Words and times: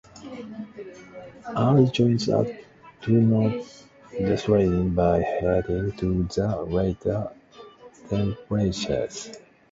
Early 1.55 1.85
joints 1.91 2.27
are 2.29 2.45
thus 3.07 3.07
not 3.07 3.63
destroyed 4.17 4.95
by 4.95 5.21
heating 5.21 5.91
to 5.97 6.23
the 6.27 6.61
later 6.63 7.29
temperatures. 8.09 9.37